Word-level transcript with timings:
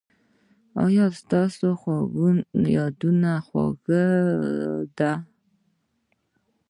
ایا 0.83 1.05
ستاسو 1.19 1.69
یادونه 2.75 3.31
خوږه 3.47 4.05
ده؟ 4.97 5.11